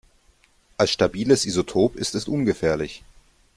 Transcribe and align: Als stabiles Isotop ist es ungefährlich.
Als 0.79 0.89
stabiles 0.89 1.45
Isotop 1.45 1.95
ist 1.95 2.15
es 2.15 2.27
ungefährlich. 2.27 3.03